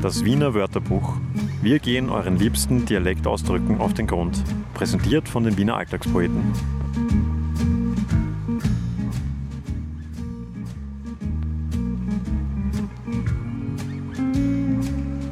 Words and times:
Das 0.00 0.24
Wiener 0.24 0.54
Wörterbuch. 0.54 1.16
Wir 1.60 1.80
gehen 1.80 2.08
euren 2.08 2.38
liebsten 2.38 2.86
Dialektausdrücken 2.86 3.78
auf 3.78 3.94
den 3.94 4.06
Grund. 4.06 4.40
Präsentiert 4.74 5.28
von 5.28 5.42
den 5.42 5.56
Wiener 5.56 5.76
Alltagspoeten. 5.76 6.40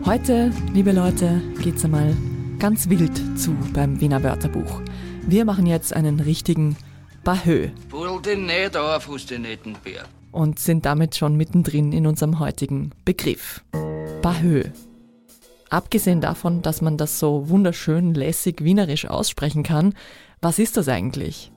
Heute, 0.04 0.50
liebe 0.74 0.90
Leute, 0.90 1.40
geht's 1.62 1.84
einmal 1.84 2.16
ganz 2.58 2.88
wild 2.90 3.38
zu 3.38 3.56
beim 3.72 4.00
Wiener 4.00 4.24
Wörterbuch. 4.24 4.80
Wir 5.28 5.44
machen 5.44 5.66
jetzt 5.66 5.92
einen 5.94 6.18
richtigen 6.18 6.76
Bahö. 7.22 7.68
Und 10.32 10.58
sind 10.58 10.86
damit 10.86 11.14
schon 11.14 11.36
mittendrin 11.36 11.92
in 11.92 12.06
unserem 12.06 12.40
heutigen 12.40 12.90
Begriff. 13.04 13.62
Bahö. 14.22 14.64
Abgesehen 15.70 16.20
davon, 16.20 16.62
dass 16.62 16.80
man 16.80 16.96
das 16.96 17.18
so 17.18 17.48
wunderschön 17.48 18.14
lässig 18.14 18.62
wienerisch 18.62 19.06
aussprechen 19.06 19.62
kann, 19.62 19.94
was 20.40 20.58
ist 20.58 20.76
das 20.76 20.88
eigentlich? 20.88 21.52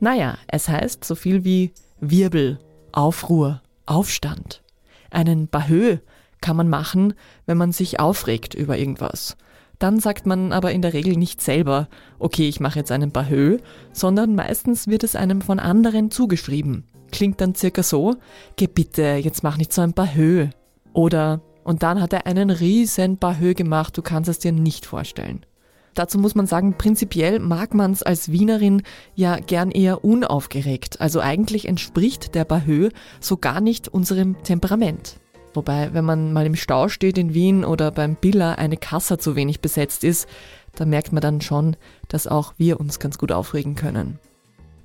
Naja, 0.00 0.38
es 0.46 0.68
heißt 0.68 1.04
so 1.04 1.14
viel 1.14 1.44
wie 1.44 1.72
Wirbel, 2.00 2.58
Aufruhr, 2.92 3.62
Aufstand. 3.86 4.62
Einen 5.10 5.48
Bahö 5.48 5.98
kann 6.40 6.56
man 6.56 6.68
machen, 6.68 7.14
wenn 7.46 7.58
man 7.58 7.72
sich 7.72 8.00
aufregt 8.00 8.54
über 8.54 8.78
irgendwas. 8.78 9.36
Dann 9.78 10.00
sagt 10.00 10.26
man 10.26 10.52
aber 10.52 10.72
in 10.72 10.82
der 10.82 10.92
Regel 10.92 11.16
nicht 11.16 11.40
selber, 11.40 11.88
okay, 12.18 12.48
ich 12.48 12.60
mache 12.60 12.80
jetzt 12.80 12.90
einen 12.90 13.12
Bahö, 13.12 13.58
sondern 13.92 14.34
meistens 14.34 14.88
wird 14.88 15.04
es 15.04 15.14
einem 15.14 15.40
von 15.40 15.58
anderen 15.58 16.10
zugeschrieben. 16.10 16.84
Klingt 17.12 17.40
dann 17.40 17.54
circa 17.54 17.82
so, 17.82 18.16
geh 18.56 18.66
bitte, 18.66 19.20
jetzt 19.22 19.42
mach 19.42 19.56
nicht 19.56 19.72
so 19.72 19.82
ein 19.82 19.92
Bahö. 19.92 20.48
Oder, 20.92 21.40
und 21.68 21.82
dann 21.82 22.00
hat 22.00 22.14
er 22.14 22.24
einen 22.24 22.48
riesen 22.48 23.18
Bahö 23.18 23.52
gemacht, 23.52 23.94
du 23.98 24.00
kannst 24.00 24.30
es 24.30 24.38
dir 24.38 24.52
nicht 24.52 24.86
vorstellen. 24.86 25.44
Dazu 25.92 26.18
muss 26.18 26.34
man 26.34 26.46
sagen, 26.46 26.78
prinzipiell 26.78 27.40
mag 27.40 27.74
man 27.74 27.92
es 27.92 28.02
als 28.02 28.32
Wienerin 28.32 28.80
ja 29.14 29.36
gern 29.36 29.70
eher 29.70 30.02
unaufgeregt. 30.02 31.02
Also 31.02 31.20
eigentlich 31.20 31.68
entspricht 31.68 32.34
der 32.34 32.46
Bahö 32.46 32.88
so 33.20 33.36
gar 33.36 33.60
nicht 33.60 33.86
unserem 33.86 34.42
Temperament. 34.44 35.20
Wobei, 35.52 35.92
wenn 35.92 36.06
man 36.06 36.32
mal 36.32 36.46
im 36.46 36.56
Stau 36.56 36.88
steht 36.88 37.18
in 37.18 37.34
Wien 37.34 37.66
oder 37.66 37.90
beim 37.90 38.14
Biller 38.14 38.56
eine 38.56 38.78
Kasse 38.78 39.18
zu 39.18 39.36
wenig 39.36 39.60
besetzt 39.60 40.04
ist, 40.04 40.26
da 40.74 40.86
merkt 40.86 41.12
man 41.12 41.20
dann 41.20 41.42
schon, 41.42 41.76
dass 42.08 42.26
auch 42.26 42.54
wir 42.56 42.80
uns 42.80 42.98
ganz 42.98 43.18
gut 43.18 43.30
aufregen 43.30 43.74
können. 43.74 44.18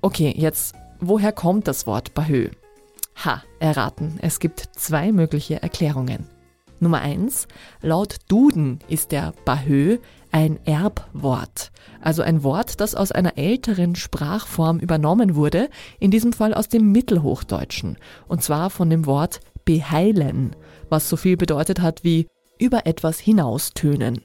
Okay, 0.01 0.33
jetzt, 0.35 0.75
woher 0.99 1.31
kommt 1.31 1.69
das 1.69 1.87
Wort 1.87 2.13
Bahö? 2.13 2.49
Ha, 3.23 3.41
erraten. 3.59 4.19
Es 4.21 4.39
gibt 4.39 4.67
zwei 4.75 5.13
mögliche 5.13 5.63
Erklärungen. 5.63 6.32
Nummer 6.83 7.01
eins: 7.01 7.47
Laut 7.81 8.17
Duden 8.27 8.79
ist 8.87 9.11
der 9.11 9.33
Bahö 9.45 9.97
ein 10.31 10.59
Erbwort, 10.65 11.71
also 12.01 12.21
ein 12.21 12.43
Wort, 12.43 12.79
das 12.79 12.95
aus 12.95 13.11
einer 13.11 13.37
älteren 13.37 13.95
Sprachform 13.95 14.79
übernommen 14.79 15.35
wurde, 15.35 15.69
in 15.99 16.11
diesem 16.11 16.33
Fall 16.33 16.53
aus 16.53 16.69
dem 16.69 16.91
Mittelhochdeutschen, 16.91 17.97
und 18.27 18.43
zwar 18.43 18.69
von 18.69 18.89
dem 18.89 19.05
Wort 19.05 19.39
beheilen, 19.65 20.55
was 20.89 21.09
so 21.09 21.17
viel 21.17 21.37
bedeutet 21.37 21.81
hat 21.81 22.03
wie 22.03 22.27
über 22.59 22.85
etwas 22.85 23.19
hinaustönen. 23.19 24.21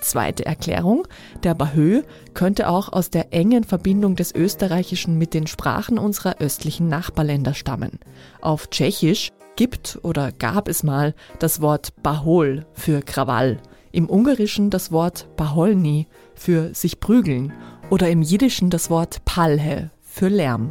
Zweite 0.00 0.46
Erklärung, 0.46 1.08
der 1.42 1.54
Bahö 1.54 2.02
könnte 2.32 2.68
auch 2.68 2.92
aus 2.92 3.10
der 3.10 3.32
engen 3.32 3.64
Verbindung 3.64 4.14
des 4.14 4.32
Österreichischen 4.32 5.18
mit 5.18 5.34
den 5.34 5.48
Sprachen 5.48 5.98
unserer 5.98 6.36
östlichen 6.38 6.88
Nachbarländer 6.88 7.54
stammen. 7.54 7.98
Auf 8.40 8.70
Tschechisch 8.70 9.30
gibt 9.56 9.98
oder 10.02 10.32
gab 10.32 10.68
es 10.68 10.82
mal 10.82 11.14
das 11.38 11.60
Wort 11.60 11.92
Bahol 12.02 12.66
für 12.74 13.00
Krawall, 13.00 13.58
im 13.92 14.08
Ungarischen 14.08 14.70
das 14.70 14.92
Wort 14.92 15.26
Baholni 15.36 16.06
für 16.34 16.74
sich 16.74 17.00
prügeln 17.00 17.52
oder 17.90 18.10
im 18.10 18.22
Jiddischen 18.22 18.70
das 18.70 18.90
Wort 18.90 19.24
Palhe 19.24 19.90
für 20.02 20.28
Lärm. 20.28 20.68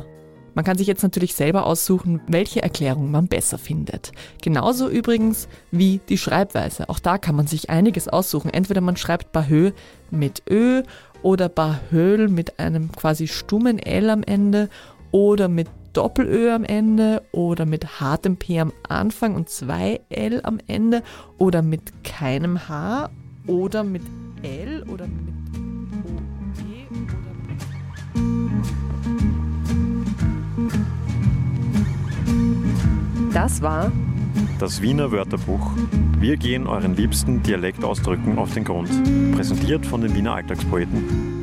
Man 0.55 0.63
kann 0.63 0.77
sich 0.77 0.87
jetzt 0.87 1.03
natürlich 1.03 1.35
selber 1.35 1.65
aussuchen, 1.65 2.21
welche 2.27 2.63
Erklärung 2.63 3.11
man 3.11 3.27
besser 3.27 3.57
findet. 3.57 4.13
Genauso 4.41 4.87
übrigens 4.87 5.49
wie 5.69 5.99
die 6.07 6.17
Schreibweise. 6.17 6.87
Auch 6.87 6.99
da 6.99 7.17
kann 7.17 7.35
man 7.35 7.45
sich 7.45 7.69
einiges 7.69 8.07
aussuchen. 8.07 8.49
Entweder 8.49 8.79
man 8.79 8.95
schreibt 8.95 9.33
Bahö 9.33 9.71
mit 10.11 10.43
Ö 10.49 10.83
oder 11.21 11.49
Bahöl 11.49 12.29
mit 12.29 12.57
einem 12.57 12.89
quasi 12.93 13.27
stummen 13.27 13.79
L 13.79 14.09
am 14.09 14.23
Ende 14.23 14.69
oder 15.15 15.47
mit 15.47 15.69
Doppel-Ö 15.93 16.51
am 16.51 16.65
Ende 16.65 17.21
oder 17.31 17.65
mit 17.65 18.01
hartem 18.01 18.35
P 18.35 18.59
am 18.59 18.73
Anfang 18.89 19.33
und 19.33 19.47
zwei 19.47 20.01
L 20.09 20.41
am 20.43 20.57
Ende 20.67 21.03
oder 21.37 21.61
mit 21.61 22.03
keinem 22.03 22.67
H 22.67 23.09
oder 23.47 23.85
mit 23.85 24.01
L 24.43 24.83
oder 24.91 25.07
mit 25.07 25.33
OE 26.03 26.83
oder 26.91 27.31
mit 27.47 27.61
Das 33.33 33.61
war 33.61 33.93
Das 34.59 34.81
Wiener 34.81 35.13
Wörterbuch. 35.13 35.71
Wir 36.19 36.35
gehen 36.35 36.67
euren 36.67 36.97
liebsten 36.97 37.41
Dialektausdrücken 37.41 38.37
auf 38.37 38.53
den 38.53 38.65
Grund. 38.65 38.89
Präsentiert 39.33 39.85
von 39.85 40.01
den 40.01 40.13
Wiener 40.13 40.33
Alltagspoeten. 40.33 41.34